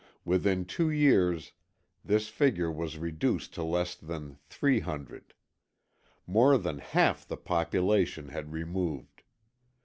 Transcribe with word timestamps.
Within 0.25 0.65
two 0.65 0.89
years 0.89 1.51
this 2.03 2.27
figure 2.27 2.71
was 2.71 2.97
reduced 2.97 3.53
to 3.53 3.61
less 3.63 3.93
than 3.93 4.39
three 4.47 4.79
hundred. 4.79 5.35
More 6.25 6.57
than 6.57 6.79
half 6.79 7.27
the 7.27 7.37
population 7.37 8.29
had 8.29 8.51
removed. 8.51 9.21